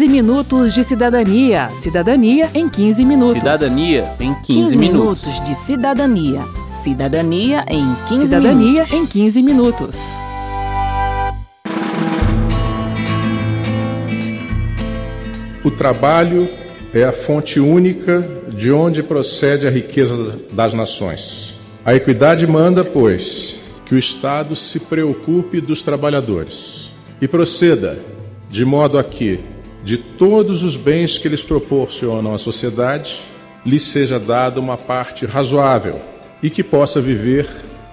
[0.00, 1.68] 15 minutos de cidadania.
[1.82, 3.34] Cidadania em 15 minutos.
[3.34, 5.26] Cidadania em 15, 15 minutos.
[5.26, 6.40] minutos de cidadania.
[6.82, 8.92] Cidadania em 15 Cidadania minutos.
[8.94, 10.00] em 15 minutos.
[15.62, 16.48] O trabalho
[16.94, 21.58] é a fonte única de onde procede a riqueza das nações.
[21.84, 26.90] A equidade manda, pois, que o Estado se preocupe dos trabalhadores
[27.20, 28.02] e proceda
[28.48, 29.40] de modo a que,
[29.82, 33.20] de todos os bens que eles proporcionam à sociedade,
[33.64, 36.00] lhes seja dada uma parte razoável
[36.42, 37.48] e que possa viver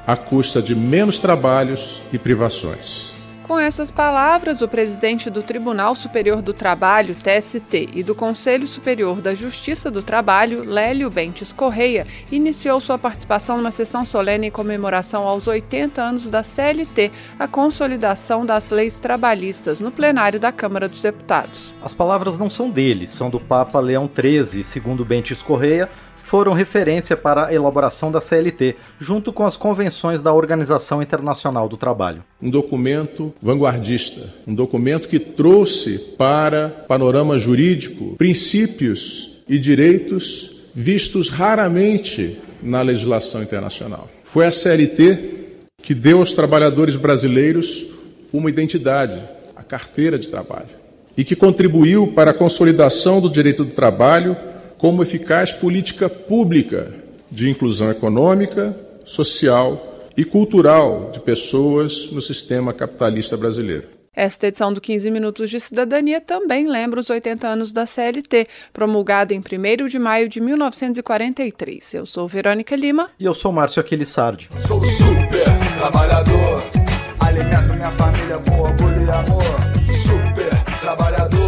[0.05, 3.16] à custa de menos trabalhos e privações.
[3.47, 9.21] Com essas palavras, o presidente do Tribunal Superior do Trabalho, TST, e do Conselho Superior
[9.21, 15.25] da Justiça do Trabalho, Lélio Bentes Correia, iniciou sua participação na sessão solene em comemoração
[15.25, 21.01] aos 80 anos da CLT, a consolidação das leis trabalhistas, no plenário da Câmara dos
[21.01, 21.73] Deputados.
[21.81, 25.89] As palavras não são dele, são do Papa Leão XIII, segundo Bentes Correia,
[26.27, 31.77] foram referência para a elaboração da CLT, junto com as convenções da Organização Internacional do
[31.77, 32.21] Trabalho.
[32.41, 42.37] Um documento vanguardista, um documento que trouxe para panorama jurídico princípios e direitos vistos raramente
[42.61, 44.09] na legislação internacional.
[44.25, 45.35] Foi a CLT
[45.81, 47.85] que deu aos trabalhadores brasileiros
[48.33, 49.17] uma identidade,
[49.55, 50.75] a carteira de trabalho,
[51.15, 54.35] e que contribuiu para a consolidação do direito do trabalho
[54.77, 56.93] como eficaz política pública
[57.29, 63.97] de inclusão econômica, social e cultural de pessoas no sistema capitalista brasileiro.
[64.17, 69.31] Esta edição do 15 Minutos de Cidadania também lembra os 80 anos da CLT, promulgada
[69.31, 71.93] em 1 de maio de 1943.
[71.93, 73.11] Eu sou Verônica Lima.
[73.19, 74.49] E eu sou Márcio Aquilissardi.
[74.67, 75.45] Sou super
[75.77, 76.63] trabalhador,
[77.19, 79.43] alimento minha família com orgulho e amor.
[80.01, 81.46] Super trabalhador,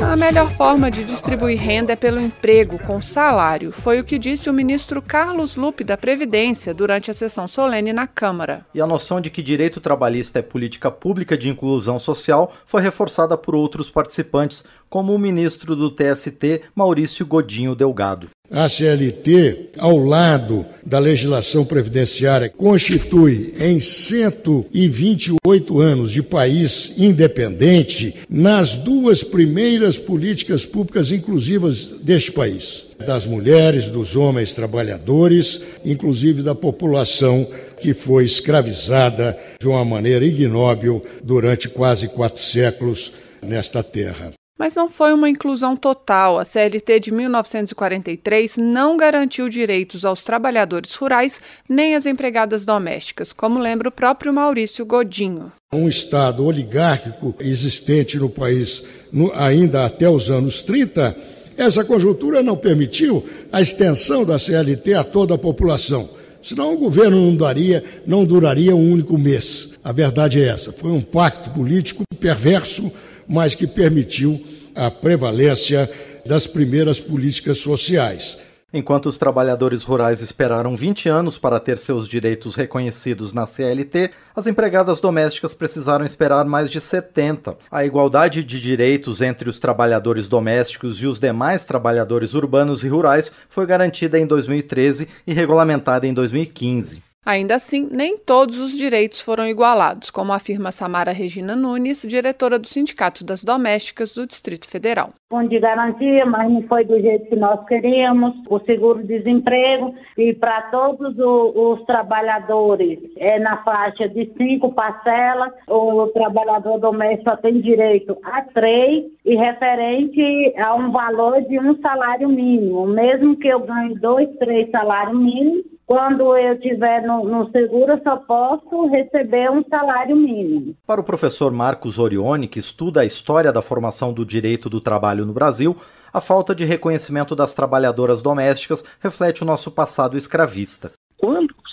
[0.00, 3.70] A melhor forma de distribuir renda é pelo emprego, com salário.
[3.70, 8.06] Foi o que disse o ministro Carlos Lupe da Previdência durante a sessão solene na
[8.06, 8.66] Câmara.
[8.74, 13.36] E a noção de que direito trabalhista é política pública de inclusão social foi reforçada
[13.38, 18.30] por outros participantes, como o ministro do TST, Maurício Godinho Delgado.
[18.48, 28.76] A CLT, ao lado da legislação previdenciária, constitui em 128 anos de país independente nas
[28.76, 32.86] duas primeiras políticas públicas inclusivas deste país.
[33.04, 37.48] Das mulheres, dos homens trabalhadores, inclusive da população
[37.80, 43.12] que foi escravizada de uma maneira ignóbil durante quase quatro séculos
[43.42, 44.32] nesta terra.
[44.56, 46.38] Mas não foi uma inclusão total.
[46.38, 53.58] A CLT de 1943 não garantiu direitos aos trabalhadores rurais nem às empregadas domésticas, como
[53.58, 55.52] lembra o próprio Maurício Godinho.
[55.72, 61.16] Um Estado oligárquico existente no país no, ainda até os anos 30,
[61.56, 66.08] essa conjuntura não permitiu a extensão da CLT a toda a população.
[66.40, 69.70] Senão o governo não, daria, não duraria um único mês.
[69.82, 70.72] A verdade é essa.
[70.72, 72.92] Foi um pacto político perverso
[73.28, 74.42] mas que permitiu
[74.74, 75.90] a prevalência
[76.26, 78.38] das primeiras políticas sociais.
[78.76, 84.48] Enquanto os trabalhadores rurais esperaram 20 anos para ter seus direitos reconhecidos na CLT, as
[84.48, 87.56] empregadas domésticas precisaram esperar mais de 70.
[87.70, 93.30] A igualdade de direitos entre os trabalhadores domésticos e os demais trabalhadores urbanos e rurais
[93.48, 97.13] foi garantida em 2013 e regulamentada em 2015.
[97.24, 102.66] Ainda assim, nem todos os direitos foram igualados, como afirma Samara Regina Nunes, diretora do
[102.66, 105.10] Sindicato das Domésticas do Distrito Federal.
[105.48, 108.34] de garantia, mas não foi do jeito que nós queríamos.
[108.48, 115.52] O seguro-desemprego e para todos os, os trabalhadores é na faixa de cinco parcelas.
[115.68, 121.80] O trabalhador doméstico só tem direito a três e referente a um valor de um
[121.80, 122.86] salário mínimo.
[122.86, 128.16] Mesmo que eu ganhe dois, três salários mínimos, quando eu estiver no, no, seguro, só
[128.16, 130.74] posso receber um salário mínimo.
[130.86, 135.26] Para o professor Marcos Orione, que estuda a história da formação do direito do trabalho
[135.26, 135.76] no Brasil,
[136.12, 140.92] a falta de reconhecimento das trabalhadoras domésticas reflete o nosso passado escravista.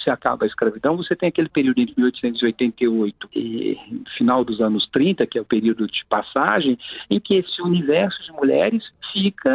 [0.04, 3.78] Se acaba a escravidão, você tem aquele período entre 1888 e
[4.18, 6.78] final dos anos 30, que é o período de passagem,
[7.10, 8.84] em que esse universo de mulheres
[9.14, 9.52] fica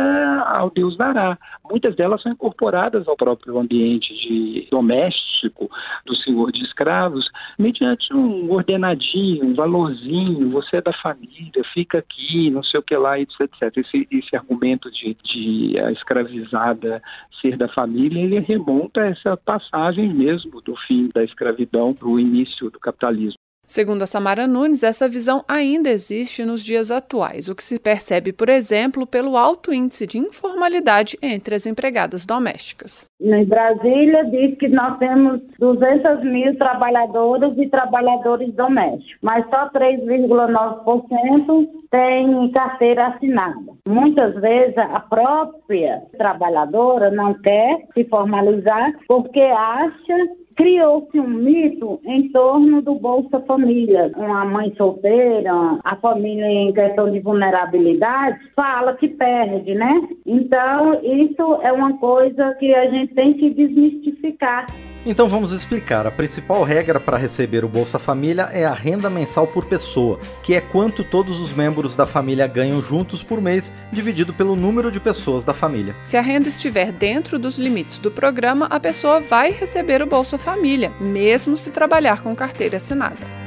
[0.46, 1.38] ao Deus dará.
[1.68, 5.68] Muitas delas são incorporadas ao próprio ambiente de doméstico
[6.04, 7.28] do senhor de escravos,
[7.58, 12.96] mediante um ordenadinho, um valorzinho, você é da família, fica aqui, não sei o que
[12.96, 13.40] lá, etc.
[13.76, 17.02] Esse, esse argumento de, de a escravizada
[17.40, 22.18] ser da família, ele remonta a essa passagem mesmo do fim da escravidão para o
[22.18, 23.38] início do capitalismo.
[23.66, 28.32] Segundo a Samara Nunes, essa visão ainda existe nos dias atuais, o que se percebe,
[28.32, 33.08] por exemplo, pelo alto índice de informalidade entre as empregadas domésticas.
[33.20, 41.68] Em Brasília, diz que nós temos 200 mil trabalhadoras e trabalhadores domésticos, mas só 3,9%
[41.90, 43.72] tem carteira assinada.
[43.88, 52.30] Muitas vezes a própria trabalhadora não quer se formalizar porque acha criou-se um mito em
[52.30, 54.10] torno do Bolsa Família.
[54.16, 55.52] Uma mãe solteira,
[55.84, 60.08] a família em questão de vulnerabilidade, fala que perde, né?
[60.24, 64.66] Então, isso é uma coisa que a gente tem que desmistificar.
[65.08, 66.04] Então vamos explicar.
[66.04, 70.52] A principal regra para receber o Bolsa Família é a renda mensal por pessoa, que
[70.52, 74.98] é quanto todos os membros da família ganham juntos por mês, dividido pelo número de
[74.98, 75.94] pessoas da família.
[76.02, 80.38] Se a renda estiver dentro dos limites do programa, a pessoa vai receber o Bolsa
[80.38, 83.45] Família, mesmo se trabalhar com carteira assinada.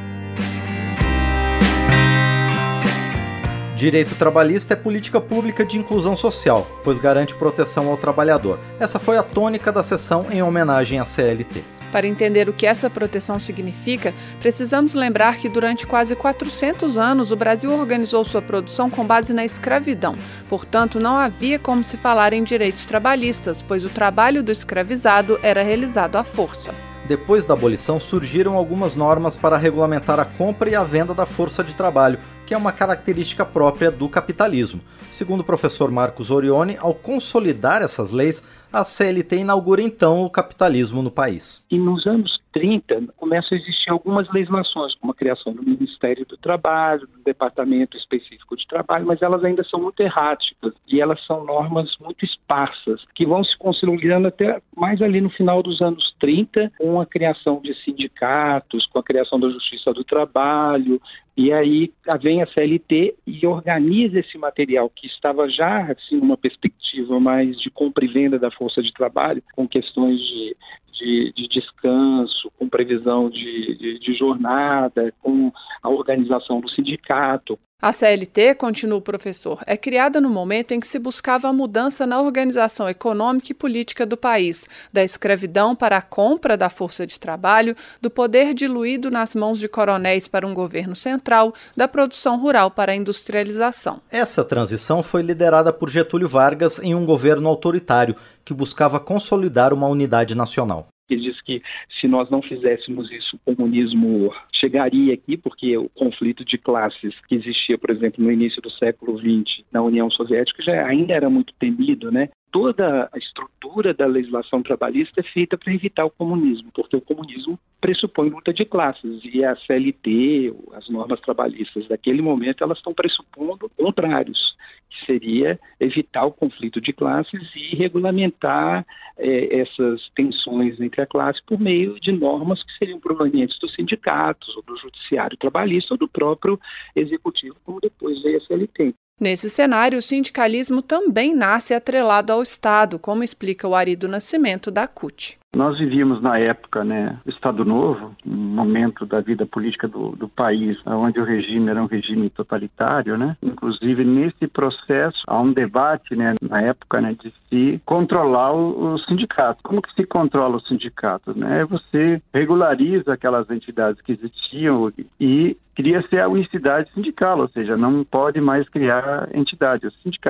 [3.80, 8.60] Direito trabalhista é política pública de inclusão social, pois garante proteção ao trabalhador.
[8.78, 11.64] Essa foi a tônica da sessão em homenagem à CLT.
[11.90, 17.38] Para entender o que essa proteção significa, precisamos lembrar que durante quase 400 anos o
[17.38, 20.14] Brasil organizou sua produção com base na escravidão.
[20.50, 25.64] Portanto, não havia como se falar em direitos trabalhistas, pois o trabalho do escravizado era
[25.64, 26.76] realizado à força.
[27.10, 31.64] Depois da abolição, surgiram algumas normas para regulamentar a compra e a venda da força
[31.64, 34.81] de trabalho, que é uma característica própria do capitalismo.
[35.12, 38.44] Segundo o professor Marcos Orione, ao consolidar essas leis,
[38.74, 41.63] a CLT inaugura então o capitalismo no país.
[41.69, 46.38] E nos anos 30 começam a existir algumas legislações, como a criação do Ministério do
[46.38, 51.44] Trabalho, do Departamento Específico de Trabalho, mas elas ainda são muito erráticas e elas são
[51.44, 56.72] normas muito esparsas, que vão se consolidando até mais ali no final dos anos 30,
[56.78, 61.02] com a criação de sindicatos, com a criação da Justiça do Trabalho,
[61.39, 67.18] e aí vem a CLT e organiza esse material que estava já assim numa perspectiva
[67.18, 70.57] mais de compra e venda da força de trabalho, com questões de,
[70.91, 75.50] de, de descanso, com previsão de, de, de jornada, com
[75.81, 80.88] a organização do sindicato, a CLT, continua o professor, é criada no momento em que
[80.88, 86.02] se buscava a mudança na organização econômica e política do país, da escravidão para a
[86.02, 90.94] compra da força de trabalho, do poder diluído nas mãos de coronéis para um governo
[90.94, 94.02] central, da produção rural para a industrialização.
[94.12, 99.88] Essa transição foi liderada por Getúlio Vargas em um governo autoritário que buscava consolidar uma
[99.88, 100.90] unidade nacional.
[101.09, 101.61] Ele diz que
[102.00, 107.35] se nós não fizéssemos isso, o comunismo chegaria aqui, porque o conflito de classes que
[107.35, 111.53] existia, por exemplo, no início do século XX na União Soviética já ainda era muito
[111.59, 112.29] temido, né?
[112.51, 117.59] Toda a estrutura da legislação trabalhista é feita para evitar o comunismo, porque o comunismo
[117.79, 123.69] pressupõe luta de classes e a CLT, as normas trabalhistas daquele momento, elas estão pressupondo
[123.77, 124.56] contrários,
[124.89, 128.86] que seria evitar o conflito de classes e regulamentar
[129.18, 134.56] eh, essas tensões entre a classe por meio de normas que seriam provenientes dos sindicatos,
[134.56, 136.59] ou do judiciário trabalhista, ou do próprio
[136.95, 138.94] executivo, como depois veio a CLT.
[139.19, 144.88] Nesse cenário, o sindicalismo também nasce atrelado ao Estado, como explica o Arido Nascimento da
[144.88, 145.38] CUT.
[145.56, 150.78] Nós vivíamos na época, né, Estado Novo, um momento da vida política do, do, país,
[150.86, 153.35] onde o regime era um regime totalitário, né?
[153.42, 159.64] Inclusive nesse processo há um debate, né, na época, né, de se controlar os sindicatos.
[159.64, 161.66] Como que se controla os sindicatos, né?
[161.66, 168.40] Você regulariza aquelas entidades que existiam e cria-se a unicidade sindical, ou seja, não pode
[168.40, 169.88] mais criar entidade.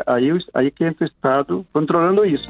[0.08, 2.48] Aí, aí que entra o Estado controlando isso.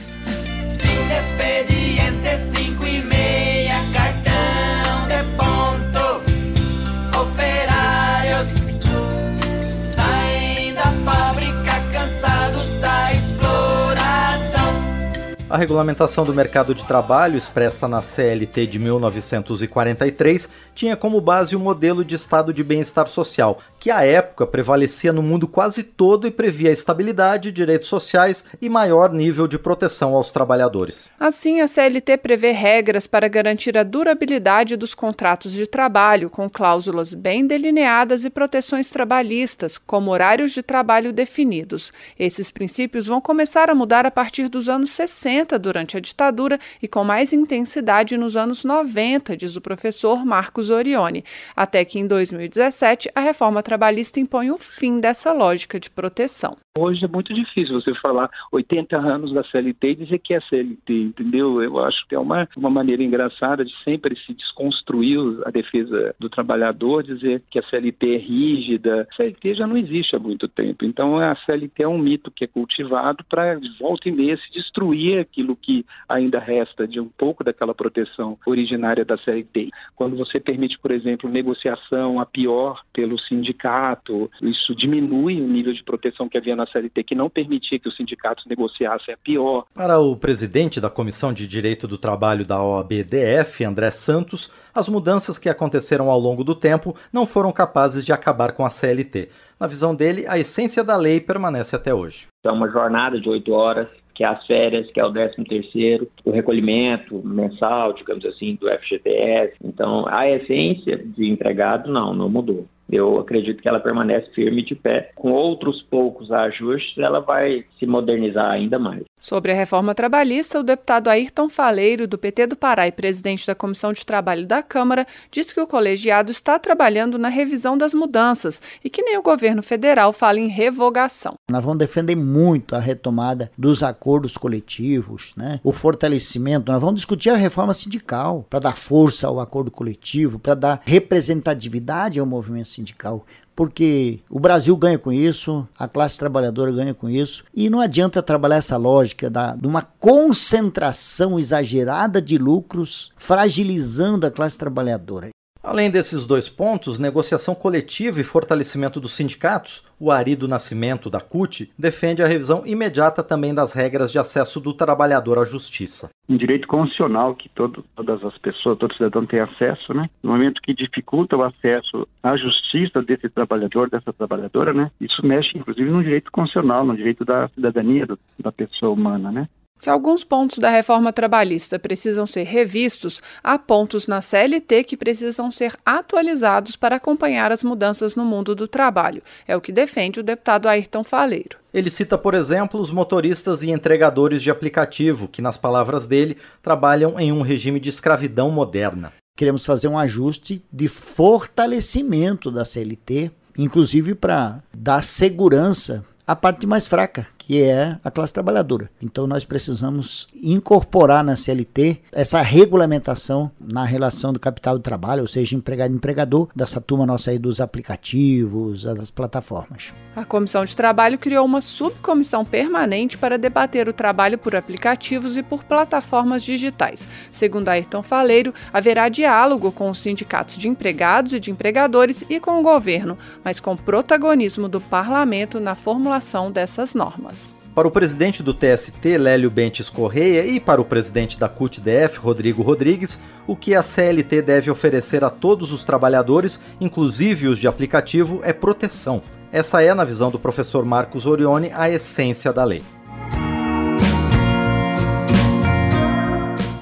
[15.50, 21.60] A regulamentação do mercado de trabalho, expressa na CLT de 1943, tinha como base o
[21.60, 26.32] modelo de estado de bem-estar social, que à época prevalecia no mundo quase todo e
[26.32, 31.10] previa estabilidade, direitos sociais e maior nível de proteção aos trabalhadores.
[31.20, 37.16] Assim, a CLT prevê regras para garantir a durabilidade dos contratos de trabalho, com cláusulas
[37.16, 41.92] bem delineadas e proteções trabalhistas, como horários de trabalho definidos.
[42.20, 46.60] Esses princípios vão começar a mudar a partir dos anos 60 80 durante a ditadura
[46.82, 51.24] e com mais intensidade nos anos 90, diz o professor Marcos Orione,
[51.56, 56.58] até que em 2017 a reforma trabalhista impõe o fim dessa lógica de proteção.
[56.78, 60.94] Hoje é muito difícil você falar 80 anos da CLT e dizer que é CLT,
[60.94, 61.62] entendeu?
[61.62, 66.30] Eu acho que é uma, uma maneira engraçada de sempre se desconstruir a defesa do
[66.30, 69.08] trabalhador, dizer que a CLT é rígida.
[69.12, 72.46] A CLT já não existe há muito tempo, então a CLT é um mito que
[72.46, 77.08] é cultivado para, de volta e meia, se destruir aquilo que ainda resta de um
[77.08, 79.70] pouco daquela proteção originária da CLT.
[79.96, 85.84] Quando você permite, por exemplo, negociação a pior pelo sindicato, isso diminui o nível de
[85.84, 89.66] proteção que havia na CLT, que não permitia que os sindicatos negociassem a pior.
[89.74, 95.38] Para o presidente da Comissão de Direito do Trabalho da OABDF, André Santos, as mudanças
[95.38, 99.30] que aconteceram ao longo do tempo não foram capazes de acabar com a CLT.
[99.60, 102.28] Na visão dele, a essência da lei permanece até hoje.
[102.46, 106.06] É uma jornada de oito horas, que é as férias, que é o 13 terceiro,
[106.26, 109.56] o recolhimento mensal, digamos assim, do FGTS.
[109.64, 114.74] Então, a essência de empregado não, não mudou eu acredito que ela permanece firme de
[114.74, 115.12] pé.
[115.16, 119.04] Com outros poucos ajustes, ela vai se modernizar ainda mais.
[119.20, 123.54] Sobre a reforma trabalhista, o deputado Ayrton Faleiro, do PT do Pará e presidente da
[123.54, 128.62] Comissão de Trabalho da Câmara, disse que o colegiado está trabalhando na revisão das mudanças
[128.82, 131.34] e que nem o governo federal fala em revogação.
[131.52, 135.60] Nós vamos defender muito a retomada dos acordos coletivos, né?
[135.66, 136.72] o fortalecimento.
[136.72, 142.22] Nós vamos discutir a reforma sindical para dar força ao acordo coletivo, para dar representatividade
[142.22, 143.26] ao movimento sindical
[143.60, 148.24] porque o Brasil ganha com isso, a classe trabalhadora ganha com isso, e não adianta
[148.24, 155.28] trabalhar essa lógica da, de uma concentração exagerada de lucros, fragilizando a classe trabalhadora.
[155.62, 161.20] Além desses dois pontos, negociação coletiva e fortalecimento dos sindicatos, o Ari do Nascimento, da
[161.20, 166.10] CUT, defende a revisão imediata também das regras de acesso do trabalhador à justiça.
[166.30, 170.10] Um direito constitucional que todo, todas as pessoas, todo cidadão tem acesso, né?
[170.24, 174.90] No momento que dificulta o acesso à justiça desse trabalhador, dessa trabalhadora, né?
[175.02, 179.50] Isso mexe, inclusive, no direito constitucional, no direito da cidadania do, da pessoa humana, né?
[179.80, 185.50] Se alguns pontos da reforma trabalhista precisam ser revistos, há pontos na CLT que precisam
[185.50, 189.24] ser atualizados para acompanhar as mudanças no mundo do trabalho.
[189.48, 191.58] É o que defende o deputado Ayrton Faleiro.
[191.74, 197.18] Ele cita, por exemplo, os motoristas e entregadores de aplicativo, que, nas palavras dele, trabalham
[197.18, 199.14] em um regime de escravidão moderna.
[199.38, 206.86] Queremos fazer um ajuste de fortalecimento da CLT, inclusive para dar segurança à parte mais
[206.86, 208.92] fraca, que é a classe trabalhadora.
[209.02, 215.28] Então nós precisamos incorporar na CLT essa regulamentação na relação do capital de trabalho, ou
[215.28, 219.92] seja, empregado e empregador, dessa turma nossa aí dos aplicativos, das plataformas.
[220.16, 225.42] A Comissão de Trabalho criou uma subcomissão permanente para debater o trabalho por aplicativos e
[225.42, 227.08] por plataformas digitais.
[227.32, 232.60] Segundo Ayrton Faleiro, haverá diálogo com os sindicatos de empregados e de empregadores e com
[232.60, 237.39] o governo, mas com protagonismo do parlamento na formulação dessas normas.
[237.80, 242.62] Para o presidente do TST, Lélio Bentes Correia, e para o presidente da CUT-DF, Rodrigo
[242.62, 248.42] Rodrigues, o que a CLT deve oferecer a todos os trabalhadores, inclusive os de aplicativo,
[248.44, 249.22] é proteção.
[249.50, 252.84] Essa é, na visão do professor Marcos Orione, a essência da lei.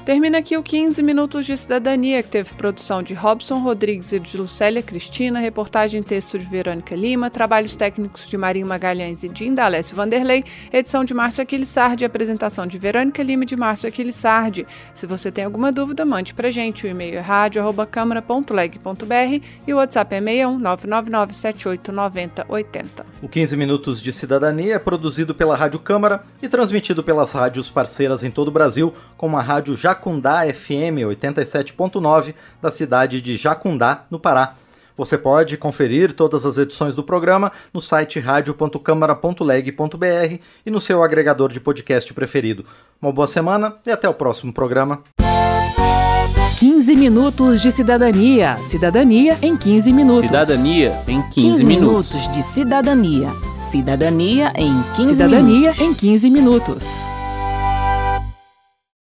[0.08, 4.38] Termina aqui o 15 Minutos de Cidadania, que teve produção de Robson Rodrigues e de
[4.38, 9.46] Lucélia Cristina, reportagem e texto de Verônica Lima, trabalhos técnicos de Marinho Magalhães e de
[9.46, 14.66] Indalécio Vanderlei, edição de Márcio Aquilissardi, apresentação de Verônica Lima e de Márcio Aquilissardi.
[14.94, 16.86] Se você tem alguma dúvida, mande pra gente.
[16.86, 23.04] O e-mail é rádio.câmara.leg.br e o WhatsApp é 61 999 789080.
[23.20, 28.24] O 15 Minutos de Cidadania é produzido pela Rádio Câmara e transmitido pelas rádios parceiras
[28.24, 34.20] em todo o Brasil, como a Rádio Jacundá FM 87.9 da cidade de Jacundá, no
[34.20, 34.54] Pará.
[34.96, 41.52] Você pode conferir todas as edições do programa no site radio.câmara.leg.br e no seu agregador
[41.52, 42.64] de podcast preferido.
[43.02, 45.02] Uma boa semana e até o próximo programa.
[46.58, 48.56] 15 minutos de cidadania.
[48.68, 50.22] Cidadania em 15 minutos.
[50.22, 52.12] Cidadania em 15, 15 minutos.
[52.12, 53.28] minutos de cidadania.
[53.70, 55.80] Cidadania em 15 Cidadania minutos.
[55.80, 57.00] em 15 minutos.